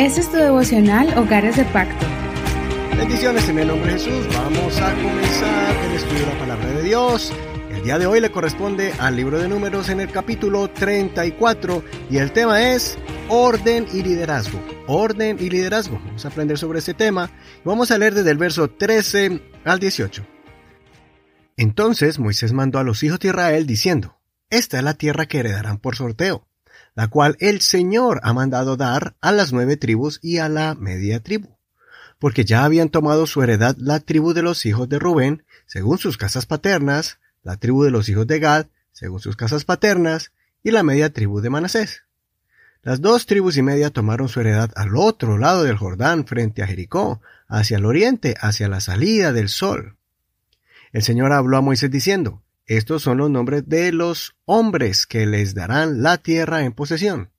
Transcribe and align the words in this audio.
Este 0.00 0.22
es 0.22 0.30
tu 0.30 0.38
devocional 0.38 1.12
Hogares 1.18 1.56
de 1.56 1.64
Pacto. 1.66 2.06
Bendiciones 2.96 3.46
en 3.50 3.58
el 3.58 3.68
nombre 3.68 3.92
de 3.92 3.98
Jesús. 3.98 4.26
Vamos 4.34 4.80
a 4.80 4.94
comenzar 4.94 5.76
el 5.76 5.92
estudio 5.92 6.20
de 6.20 6.26
la 6.32 6.38
palabra 6.38 6.66
de 6.68 6.82
Dios. 6.84 7.30
El 7.70 7.82
día 7.82 7.98
de 7.98 8.06
hoy 8.06 8.18
le 8.20 8.32
corresponde 8.32 8.94
al 8.98 9.16
libro 9.16 9.38
de 9.38 9.46
números 9.46 9.90
en 9.90 10.00
el 10.00 10.10
capítulo 10.10 10.70
34 10.70 11.84
y 12.08 12.16
el 12.16 12.32
tema 12.32 12.72
es 12.72 12.96
orden 13.28 13.86
y 13.92 14.02
liderazgo. 14.02 14.58
Orden 14.86 15.36
y 15.38 15.50
liderazgo. 15.50 16.00
Vamos 16.02 16.24
a 16.24 16.28
aprender 16.28 16.56
sobre 16.56 16.78
este 16.78 16.94
tema 16.94 17.30
vamos 17.62 17.90
a 17.90 17.98
leer 17.98 18.14
desde 18.14 18.30
el 18.30 18.38
verso 18.38 18.70
13 18.70 19.42
al 19.66 19.80
18. 19.80 20.26
Entonces 21.58 22.18
Moisés 22.18 22.54
mandó 22.54 22.78
a 22.78 22.84
los 22.84 23.02
hijos 23.02 23.18
de 23.18 23.28
Israel 23.28 23.66
diciendo, 23.66 24.18
Esta 24.48 24.78
es 24.78 24.82
la 24.82 24.94
tierra 24.94 25.26
que 25.26 25.40
heredarán 25.40 25.76
por 25.76 25.94
sorteo, 25.94 26.46
la 26.94 27.08
cual 27.08 27.36
el 27.40 27.60
Señor 27.60 28.20
ha 28.22 28.32
mandado 28.32 28.76
dar 28.76 29.16
a 29.20 29.32
las 29.32 29.52
nueve 29.52 29.76
tribus 29.76 30.18
y 30.22 30.38
a 30.38 30.48
la 30.48 30.74
media 30.74 31.20
tribu, 31.20 31.56
porque 32.18 32.44
ya 32.44 32.64
habían 32.64 32.88
tomado 32.88 33.26
su 33.26 33.42
heredad 33.42 33.76
la 33.78 34.00
tribu 34.00 34.32
de 34.32 34.42
los 34.42 34.66
hijos 34.66 34.88
de 34.88 34.98
Rubén, 34.98 35.44
según 35.66 35.98
sus 35.98 36.16
casas 36.16 36.46
paternas, 36.46 37.18
la 37.42 37.56
tribu 37.56 37.84
de 37.84 37.90
los 37.90 38.08
hijos 38.08 38.26
de 38.26 38.38
Gad, 38.38 38.66
según 38.92 39.20
sus 39.20 39.36
casas 39.36 39.64
paternas, 39.64 40.32
y 40.62 40.72
la 40.72 40.82
media 40.82 41.12
tribu 41.12 41.40
de 41.40 41.50
Manasés. 41.50 42.02
Las 42.82 43.00
dos 43.00 43.26
tribus 43.26 43.56
y 43.56 43.62
media 43.62 43.90
tomaron 43.90 44.28
su 44.28 44.40
heredad 44.40 44.70
al 44.74 44.96
otro 44.96 45.38
lado 45.38 45.64
del 45.64 45.76
Jordán, 45.76 46.26
frente 46.26 46.62
a 46.62 46.66
Jericó, 46.66 47.20
hacia 47.46 47.76
el 47.76 47.84
oriente, 47.84 48.36
hacia 48.40 48.68
la 48.68 48.80
salida 48.80 49.32
del 49.32 49.48
sol. 49.48 49.96
El 50.92 51.02
Señor 51.02 51.32
habló 51.32 51.56
a 51.58 51.60
Moisés 51.60 51.90
diciendo, 51.90 52.42
Estos 52.70 53.02
son 53.02 53.18
los 53.18 53.28
nombres 53.28 53.68
de 53.68 53.90
los 53.90 54.36
hombres 54.44 55.04
que 55.04 55.26
les 55.26 55.54
darán 55.54 56.04
la 56.04 56.18
tierra 56.18 56.62
en 56.62 56.70
posesión. 56.72 57.32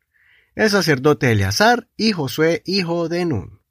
El 0.55 0.69
sacerdote 0.69 1.31
Eleazar 1.31 1.87
y 1.95 2.11
Josué, 2.11 2.61
hijo 2.65 3.07
de 3.07 3.23
Nun. 3.23 3.61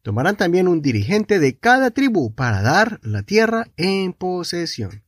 Tomarán 0.00 0.36
también 0.36 0.68
un 0.68 0.80
dirigente 0.80 1.38
de 1.38 1.58
cada 1.58 1.90
tribu 1.90 2.34
para 2.34 2.62
dar 2.62 2.98
la 3.02 3.24
tierra 3.24 3.66
en 3.76 4.14
posesión. 4.14 5.04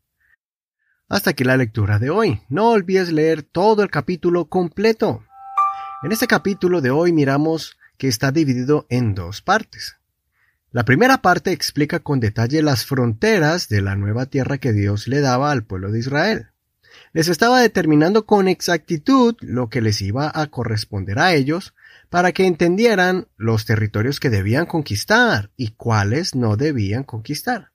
Hasta 1.08 1.30
aquí 1.30 1.42
la 1.42 1.56
lectura 1.56 1.98
de 1.98 2.10
hoy. 2.10 2.42
No 2.50 2.72
olvides 2.72 3.10
leer 3.10 3.42
todo 3.42 3.82
el 3.82 3.88
capítulo 3.88 4.50
completo. 4.50 5.25
En 6.02 6.12
este 6.12 6.27
capítulo 6.27 6.82
de 6.82 6.91
hoy 6.91 7.14
miramos 7.14 7.78
que 7.97 8.08
está 8.08 8.30
dividido 8.30 8.84
en 8.91 9.14
dos 9.14 9.41
partes. 9.41 9.97
La 10.75 10.84
primera 10.84 11.22
parte 11.22 11.53
explica 11.53 12.00
con 12.00 12.19
detalle 12.19 12.61
las 12.61 12.84
fronteras 12.84 13.69
de 13.69 13.80
la 13.80 13.94
nueva 13.94 14.27
tierra 14.27 14.58
que 14.58 14.72
Dios 14.72 15.06
le 15.06 15.20
daba 15.20 15.53
al 15.53 15.62
pueblo 15.62 15.92
de 15.92 16.00
Israel. 16.00 16.48
Les 17.12 17.28
estaba 17.28 17.61
determinando 17.61 18.27
con 18.27 18.48
exactitud 18.48 19.36
lo 19.39 19.70
que 19.70 19.81
les 19.81 20.03
iba 20.03 20.33
a 20.34 20.48
corresponder 20.48 21.20
a 21.20 21.33
ellos 21.33 21.77
para 22.11 22.33
que 22.33 22.48
entendieran 22.48 23.28
los 23.36 23.66
territorios 23.66 24.19
que 24.19 24.31
debían 24.31 24.66
conquistar 24.66 25.53
y 25.56 25.77
cuáles 25.77 26.34
no 26.34 26.56
debían 26.56 27.05
conquistar. 27.05 27.70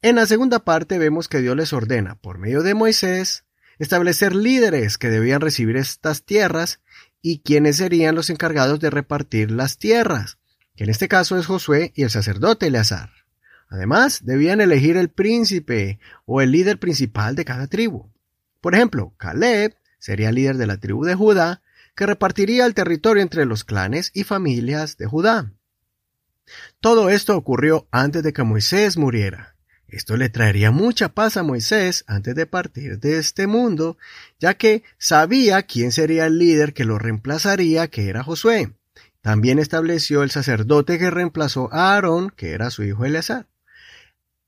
En 0.00 0.16
la 0.16 0.24
segunda 0.24 0.60
parte 0.60 0.98
vemos 0.98 1.28
que 1.28 1.42
Dios 1.42 1.54
les 1.54 1.74
ordena, 1.74 2.14
por 2.14 2.38
medio 2.38 2.62
de 2.62 2.72
Moisés, 2.72 3.44
establecer 3.78 4.34
líderes 4.34 4.96
que 4.96 5.10
debían 5.10 5.42
recibir 5.42 5.76
estas 5.76 6.24
tierras 6.24 6.80
y 7.20 7.40
quienes 7.40 7.76
serían 7.76 8.14
los 8.14 8.30
encargados 8.30 8.80
de 8.80 8.88
repartir 8.88 9.50
las 9.50 9.76
tierras, 9.76 10.39
que 10.80 10.84
en 10.84 10.90
este 10.90 11.08
caso 11.08 11.36
es 11.36 11.44
Josué 11.44 11.92
y 11.94 12.04
el 12.04 12.10
sacerdote 12.10 12.68
Eleazar. 12.68 13.10
Además, 13.68 14.20
debían 14.24 14.62
elegir 14.62 14.96
el 14.96 15.10
príncipe 15.10 15.98
o 16.24 16.40
el 16.40 16.52
líder 16.52 16.78
principal 16.78 17.36
de 17.36 17.44
cada 17.44 17.66
tribu. 17.66 18.08
Por 18.62 18.74
ejemplo, 18.74 19.12
Caleb 19.18 19.76
sería 19.98 20.32
líder 20.32 20.56
de 20.56 20.66
la 20.66 20.78
tribu 20.78 21.04
de 21.04 21.14
Judá, 21.14 21.60
que 21.94 22.06
repartiría 22.06 22.64
el 22.64 22.72
territorio 22.72 23.22
entre 23.22 23.44
los 23.44 23.62
clanes 23.62 24.10
y 24.14 24.24
familias 24.24 24.96
de 24.96 25.04
Judá. 25.04 25.52
Todo 26.80 27.10
esto 27.10 27.36
ocurrió 27.36 27.86
antes 27.90 28.22
de 28.22 28.32
que 28.32 28.42
Moisés 28.42 28.96
muriera. 28.96 29.56
Esto 29.86 30.16
le 30.16 30.30
traería 30.30 30.70
mucha 30.70 31.10
paz 31.10 31.36
a 31.36 31.42
Moisés 31.42 32.04
antes 32.06 32.34
de 32.34 32.46
partir 32.46 32.98
de 33.00 33.18
este 33.18 33.46
mundo, 33.46 33.98
ya 34.38 34.54
que 34.54 34.82
sabía 34.96 35.62
quién 35.64 35.92
sería 35.92 36.24
el 36.24 36.38
líder 36.38 36.72
que 36.72 36.86
lo 36.86 36.98
reemplazaría, 36.98 37.88
que 37.88 38.08
era 38.08 38.22
Josué. 38.22 38.72
También 39.22 39.58
estableció 39.58 40.22
el 40.22 40.30
sacerdote 40.30 40.98
que 40.98 41.10
reemplazó 41.10 41.68
a 41.72 41.94
Aarón, 41.94 42.30
que 42.30 42.52
era 42.52 42.70
su 42.70 42.82
hijo 42.82 43.04
Eleazar. 43.04 43.48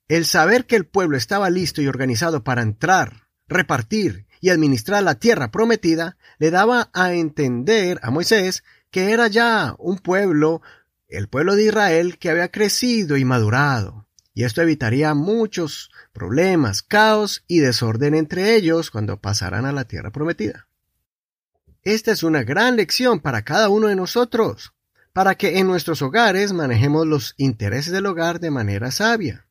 El 0.08 0.24
saber 0.24 0.66
que 0.66 0.76
el 0.76 0.86
pueblo 0.86 1.16
estaba 1.16 1.50
listo 1.50 1.82
y 1.82 1.88
organizado 1.88 2.42
para 2.42 2.62
entrar, 2.62 3.28
repartir 3.48 4.26
y 4.40 4.50
administrar 4.50 5.02
la 5.02 5.14
tierra 5.14 5.50
prometida 5.50 6.16
le 6.38 6.50
daba 6.50 6.90
a 6.92 7.12
entender 7.12 7.98
a 8.02 8.10
Moisés 8.10 8.64
que 8.90 9.12
era 9.12 9.28
ya 9.28 9.74
un 9.78 9.98
pueblo, 9.98 10.60
el 11.08 11.28
pueblo 11.28 11.54
de 11.54 11.64
Israel, 11.64 12.18
que 12.18 12.30
había 12.30 12.50
crecido 12.50 13.16
y 13.16 13.24
madurado. 13.24 14.06
Y 14.34 14.44
esto 14.44 14.62
evitaría 14.62 15.14
muchos 15.14 15.90
problemas, 16.12 16.82
caos 16.82 17.44
y 17.46 17.60
desorden 17.60 18.14
entre 18.14 18.54
ellos 18.56 18.90
cuando 18.90 19.20
pasaran 19.20 19.66
a 19.66 19.72
la 19.72 19.84
tierra 19.84 20.10
prometida. 20.10 20.68
Esta 21.84 22.12
es 22.12 22.22
una 22.22 22.44
gran 22.44 22.76
lección 22.76 23.18
para 23.18 23.42
cada 23.42 23.68
uno 23.68 23.88
de 23.88 23.96
nosotros, 23.96 24.72
para 25.12 25.34
que 25.34 25.58
en 25.58 25.66
nuestros 25.66 26.00
hogares 26.00 26.52
manejemos 26.52 27.08
los 27.08 27.34
intereses 27.38 27.92
del 27.92 28.06
hogar 28.06 28.38
de 28.38 28.52
manera 28.52 28.92
sabia. 28.92 29.46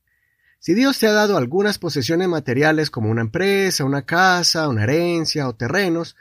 Si 0.58 0.74
Dios 0.74 0.97
te 0.97 1.08
ha 1.08 1.12
dado 1.12 1.36
algunas 1.36 1.78
posesiones 1.78 2.30
materiales 2.30 2.90
como 2.90 3.09
una 3.09 3.22
empresa, 3.22 3.84
una 3.84 4.03
casa, 4.03 4.69
una 4.69 4.84
herencia 4.84 5.50
o 5.50 5.56
terrenos, 5.56 6.16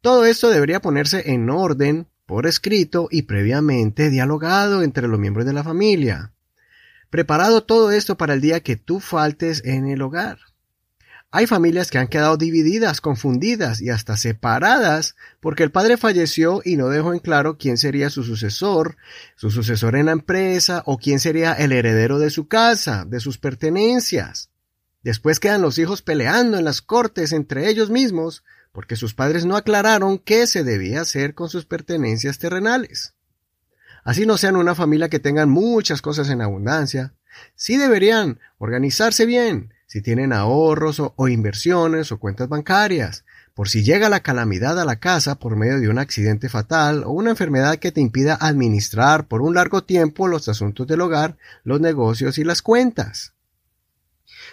todo 0.00 0.24
esto 0.24 0.50
debería 0.50 0.80
ponerse 0.80 1.30
en 1.30 1.48
orden, 1.48 2.08
por 2.26 2.46
escrito 2.46 3.06
y 3.10 3.22
previamente 3.22 4.10
dialogado 4.10 4.82
entre 4.82 5.06
los 5.06 5.20
miembros 5.20 5.46
de 5.46 5.52
la 5.52 5.62
familia. 5.62 6.32
Preparado 7.10 7.62
todo 7.62 7.92
esto 7.92 8.16
para 8.16 8.34
el 8.34 8.40
día 8.40 8.60
que 8.60 8.76
tú 8.76 8.98
faltes 8.98 9.62
en 9.64 9.86
el 9.86 10.02
hogar. 10.02 10.38
Hay 11.34 11.46
familias 11.46 11.90
que 11.90 11.96
han 11.96 12.08
quedado 12.08 12.36
divididas, 12.36 13.00
confundidas 13.00 13.80
y 13.80 13.88
hasta 13.88 14.18
separadas 14.18 15.16
porque 15.40 15.62
el 15.62 15.72
padre 15.72 15.96
falleció 15.96 16.60
y 16.62 16.76
no 16.76 16.90
dejó 16.90 17.14
en 17.14 17.20
claro 17.20 17.56
quién 17.56 17.78
sería 17.78 18.10
su 18.10 18.22
sucesor, 18.22 18.98
su 19.34 19.50
sucesor 19.50 19.96
en 19.96 20.06
la 20.06 20.12
empresa 20.12 20.82
o 20.84 20.98
quién 20.98 21.20
sería 21.20 21.54
el 21.54 21.72
heredero 21.72 22.18
de 22.18 22.28
su 22.28 22.48
casa, 22.48 23.06
de 23.06 23.18
sus 23.18 23.38
pertenencias. 23.38 24.50
Después 25.02 25.40
quedan 25.40 25.62
los 25.62 25.78
hijos 25.78 26.02
peleando 26.02 26.58
en 26.58 26.66
las 26.66 26.82
cortes 26.82 27.32
entre 27.32 27.70
ellos 27.70 27.88
mismos 27.88 28.44
porque 28.70 28.96
sus 28.96 29.14
padres 29.14 29.46
no 29.46 29.56
aclararon 29.56 30.18
qué 30.18 30.46
se 30.46 30.64
debía 30.64 31.00
hacer 31.00 31.34
con 31.34 31.48
sus 31.48 31.64
pertenencias 31.64 32.38
terrenales. 32.38 33.14
Así 34.04 34.26
no 34.26 34.36
sean 34.36 34.56
una 34.56 34.74
familia 34.74 35.08
que 35.08 35.18
tengan 35.18 35.48
muchas 35.48 36.02
cosas 36.02 36.28
en 36.28 36.42
abundancia, 36.42 37.14
sí 37.54 37.78
deberían 37.78 38.38
organizarse 38.58 39.24
bien, 39.24 39.72
si 39.92 40.00
tienen 40.00 40.32
ahorros 40.32 41.00
o, 41.00 41.28
inversiones 41.28 42.12
o 42.12 42.18
cuentas 42.18 42.48
bancarias, 42.48 43.26
por 43.52 43.68
si 43.68 43.84
llega 43.84 44.08
la 44.08 44.20
calamidad 44.20 44.80
a 44.80 44.86
la 44.86 44.96
casa 44.96 45.34
por 45.34 45.54
medio 45.54 45.80
de 45.80 45.90
un 45.90 45.98
accidente 45.98 46.48
fatal 46.48 47.04
o 47.04 47.10
una 47.10 47.28
enfermedad 47.28 47.76
que 47.76 47.92
te 47.92 48.00
impida 48.00 48.38
administrar 48.40 49.28
por 49.28 49.42
un 49.42 49.54
largo 49.54 49.84
tiempo 49.84 50.28
los 50.28 50.48
asuntos 50.48 50.86
del 50.86 51.02
hogar, 51.02 51.36
los 51.62 51.78
negocios 51.78 52.38
y 52.38 52.44
las 52.44 52.62
cuentas. 52.62 53.34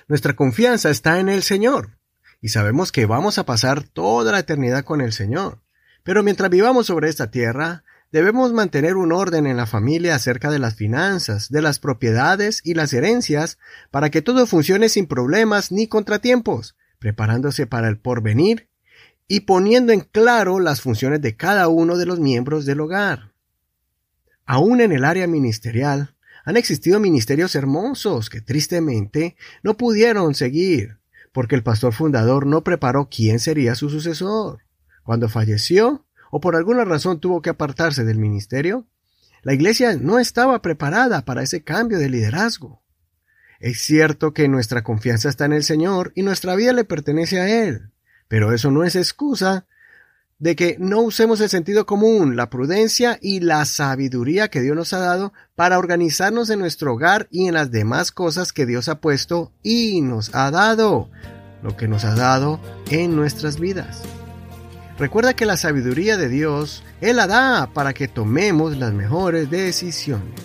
Nuestra 0.09 0.35
confianza 0.35 0.89
está 0.89 1.21
en 1.21 1.29
el 1.29 1.41
Señor 1.41 1.97
y 2.41 2.49
sabemos 2.49 2.91
que 2.91 3.05
vamos 3.05 3.37
a 3.37 3.45
pasar 3.45 3.83
toda 3.83 4.33
la 4.33 4.39
eternidad 4.39 4.83
con 4.83 4.99
el 4.99 5.13
Señor. 5.13 5.61
Pero 6.03 6.21
mientras 6.21 6.49
vivamos 6.49 6.87
sobre 6.87 7.07
esta 7.07 7.31
tierra, 7.31 7.85
Debemos 8.11 8.53
mantener 8.53 8.95
un 8.95 9.11
orden 9.11 9.45
en 9.45 9.55
la 9.55 9.67
familia 9.67 10.15
acerca 10.15 10.49
de 10.49 10.57
las 10.57 10.73
finanzas, 10.75 11.49
de 11.49 11.61
las 11.61 11.77
propiedades 11.77 12.61
y 12.63 12.73
las 12.73 12.91
herencias, 12.91 13.59
para 13.91 14.09
que 14.09 14.23
todo 14.23 14.47
funcione 14.47 14.89
sin 14.89 15.05
problemas 15.05 15.71
ni 15.71 15.87
contratiempos, 15.87 16.75
preparándose 16.97 17.67
para 17.67 17.87
el 17.87 17.99
porvenir 17.99 18.67
y 19.27 19.41
poniendo 19.41 19.93
en 19.93 20.01
claro 20.01 20.59
las 20.59 20.81
funciones 20.81 21.21
de 21.21 21.35
cada 21.35 21.67
uno 21.67 21.97
de 21.97 22.07
los 22.07 22.19
miembros 22.19 22.65
del 22.65 22.81
hogar. 22.81 23.31
Aún 24.43 24.81
en 24.81 24.91
el 24.91 25.05
área 25.05 25.27
ministerial, 25.27 26.15
han 26.45 26.57
existido 26.57 26.99
ministerios 26.99 27.53
hermosos 27.53 28.31
que 28.31 28.41
tristemente 28.41 29.35
no 29.61 29.77
pudieron 29.77 30.33
seguir, 30.33 30.97
porque 31.31 31.53
el 31.53 31.61
pastor 31.61 31.93
fundador 31.93 32.47
no 32.47 32.63
preparó 32.63 33.07
quién 33.07 33.37
sería 33.37 33.75
su 33.75 33.91
sucesor. 33.91 34.63
Cuando 35.03 35.29
falleció, 35.29 36.07
o 36.31 36.39
por 36.39 36.55
alguna 36.55 36.85
razón 36.85 37.19
tuvo 37.19 37.41
que 37.41 37.49
apartarse 37.49 38.03
del 38.03 38.17
ministerio, 38.17 38.87
la 39.41 39.53
iglesia 39.53 39.95
no 39.95 40.19
estaba 40.19 40.61
preparada 40.61 41.23
para 41.23 41.43
ese 41.43 41.63
cambio 41.63 41.97
de 41.97 42.09
liderazgo. 42.09 42.81
Es 43.59 43.81
cierto 43.81 44.33
que 44.33 44.47
nuestra 44.47 44.83
confianza 44.83 45.29
está 45.29 45.45
en 45.45 45.53
el 45.53 45.63
Señor 45.63 46.11
y 46.15 46.23
nuestra 46.23 46.55
vida 46.55 46.73
le 46.73 46.85
pertenece 46.85 47.39
a 47.39 47.49
Él, 47.49 47.91
pero 48.27 48.53
eso 48.53 48.71
no 48.71 48.83
es 48.83 48.95
excusa 48.95 49.65
de 50.39 50.55
que 50.55 50.77
no 50.79 51.01
usemos 51.01 51.41
el 51.41 51.49
sentido 51.49 51.85
común, 51.85 52.37
la 52.37 52.49
prudencia 52.49 53.19
y 53.21 53.41
la 53.41 53.65
sabiduría 53.65 54.47
que 54.47 54.61
Dios 54.61 54.75
nos 54.75 54.93
ha 54.93 54.99
dado 54.99 55.33
para 55.55 55.77
organizarnos 55.77 56.49
en 56.49 56.59
nuestro 56.59 56.93
hogar 56.93 57.27
y 57.29 57.47
en 57.47 57.53
las 57.53 57.71
demás 57.71 58.11
cosas 58.11 58.53
que 58.53 58.65
Dios 58.65 58.87
ha 58.87 59.01
puesto 59.01 59.51
y 59.61 59.99
nos 60.01 60.33
ha 60.33 60.49
dado, 60.49 61.09
lo 61.61 61.75
que 61.75 61.89
nos 61.89 62.05
ha 62.05 62.15
dado 62.15 62.61
en 62.89 63.17
nuestras 63.17 63.59
vidas. 63.59 64.01
Recuerda 64.99 65.33
que 65.33 65.45
la 65.45 65.55
sabiduría 65.55 66.17
de 66.17 66.27
Dios, 66.27 66.83
Él 66.99 67.15
la 67.15 67.25
da 67.25 67.71
para 67.73 67.93
que 67.93 68.09
tomemos 68.09 68.77
las 68.77 68.91
mejores 68.91 69.49
decisiones. 69.49 70.41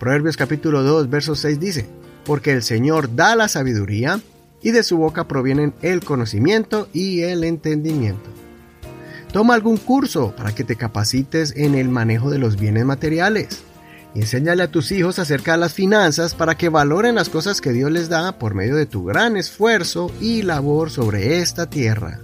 Proverbios 0.00 0.38
capítulo 0.38 0.82
2, 0.82 1.10
verso 1.10 1.34
6 1.34 1.60
dice, 1.60 1.86
Porque 2.24 2.52
el 2.52 2.62
Señor 2.62 3.14
da 3.14 3.36
la 3.36 3.46
sabiduría, 3.46 4.20
y 4.62 4.70
de 4.70 4.82
su 4.82 4.96
boca 4.96 5.28
provienen 5.28 5.74
el 5.82 6.02
conocimiento 6.02 6.88
y 6.94 7.20
el 7.20 7.44
entendimiento. 7.44 8.30
Toma 9.30 9.52
algún 9.52 9.76
curso 9.76 10.34
para 10.34 10.54
que 10.54 10.64
te 10.64 10.76
capacites 10.76 11.52
en 11.54 11.74
el 11.74 11.90
manejo 11.90 12.30
de 12.30 12.38
los 12.38 12.56
bienes 12.56 12.86
materiales. 12.86 13.64
Enséñale 14.14 14.62
a 14.62 14.70
tus 14.70 14.92
hijos 14.92 15.18
acerca 15.18 15.52
de 15.52 15.58
las 15.58 15.74
finanzas 15.74 16.34
para 16.34 16.56
que 16.56 16.70
valoren 16.70 17.16
las 17.16 17.28
cosas 17.28 17.60
que 17.60 17.72
Dios 17.72 17.90
les 17.90 18.08
da 18.08 18.38
por 18.38 18.54
medio 18.54 18.76
de 18.76 18.86
tu 18.86 19.04
gran 19.04 19.36
esfuerzo 19.36 20.10
y 20.22 20.40
labor 20.40 20.90
sobre 20.90 21.40
esta 21.40 21.68
tierra. 21.68 22.23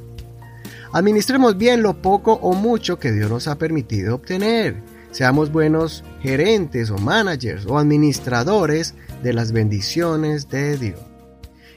Administremos 0.93 1.57
bien 1.57 1.83
lo 1.83 2.03
poco 2.03 2.33
o 2.33 2.53
mucho 2.53 2.99
que 2.99 3.13
Dios 3.13 3.31
nos 3.31 3.47
ha 3.47 3.59
permitido 3.59 4.17
obtener. 4.17 4.83
Seamos 5.13 5.53
buenos 5.53 6.03
gerentes 6.21 6.91
o 6.91 6.99
managers 6.99 7.65
o 7.67 7.79
administradores 7.79 8.95
de 9.23 9.33
las 9.33 9.53
bendiciones 9.53 10.49
de 10.49 10.77
Dios. 10.77 11.01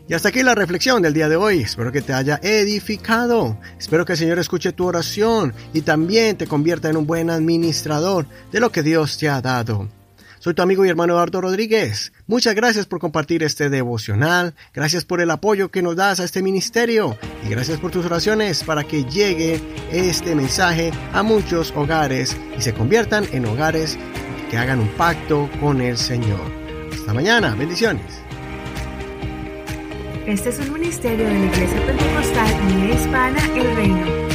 Y 0.07 0.15
hasta 0.15 0.30
aquí 0.30 0.42
la 0.44 0.56
reflexión 0.56 1.01
del 1.01 1.13
día 1.13 1.30
de 1.30 1.36
hoy. 1.36 1.62
Espero 1.62 1.92
que 1.92 2.01
te 2.01 2.13
haya 2.13 2.39
edificado. 2.42 3.57
Espero 3.80 4.04
que 4.04 4.13
el 4.13 4.18
Señor 4.18 4.39
escuche 4.39 4.74
tu 4.74 4.86
oración 4.86 5.54
y 5.74 5.81
también 5.81 6.36
te 6.36 6.48
convierta 6.48 6.89
en 6.89 6.98
un 6.98 7.06
buen 7.07 7.30
administrador 7.30 8.25
de 8.51 8.59
lo 8.59 8.71
que 8.71 8.83
Dios 8.83 9.18
te 9.18 9.30
ha 9.30 9.42
dado. 9.42 9.88
Soy 10.44 10.54
tu 10.54 10.62
amigo 10.62 10.86
y 10.86 10.90
hermano 10.90 11.13
Eduardo 11.13 11.40
Rodríguez. 11.40 12.12
Muchas 12.28 12.54
gracias 12.54 12.86
por 12.86 13.00
compartir 13.00 13.44
este 13.44 13.69
devocional, 13.69 14.56
gracias 14.74 15.06
por 15.06 15.22
el 15.22 15.31
apoyo 15.31 15.72
que 15.72 15.81
nos 15.81 15.95
das 15.95 16.19
a 16.19 16.25
este 16.25 16.44
ministerio 16.44 17.18
y 17.45 17.50
gracias 17.50 17.80
por 17.80 17.92
tus 17.92 18.06
oraciones 18.06 18.62
para 18.62 18.84
que 18.84 19.06
llegue 19.06 19.62
este 19.90 20.36
mensaje 20.36 20.92
a 21.13 21.24
muchos 21.24 21.72
hogares 21.78 22.36
y 22.57 22.62
se 22.62 22.74
conviertan 22.74 23.25
en 23.31 23.45
hogares 23.45 23.98
que 24.51 24.57
hagan 24.57 24.81
un 24.81 24.90
pacto 24.90 25.50
con 25.62 25.80
el 25.80 25.98
Señor. 25.98 26.42
Hasta 26.92 27.13
mañana, 27.13 27.56
bendiciones. 27.56 28.04
Este 30.28 30.50
es 30.50 30.60
un 30.60 30.74
ministerio 30.74 31.25
de 31.25 31.40
la 31.40 31.45
Iglesia 31.45 31.86
Pentecostal 31.86 32.51
y 32.69 32.92
Hispana 32.92 33.40
El 33.56 33.75
Reino. 33.78 34.32